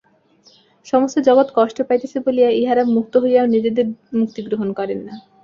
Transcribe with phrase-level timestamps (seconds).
[0.85, 3.85] সমস্ত জগৎ কষ্ট পাইতেছে বলিয়া ইঁহারা মুক্ত হইয়াও নিজেদের
[4.19, 5.13] মুক্তি গ্রহণ করেন না।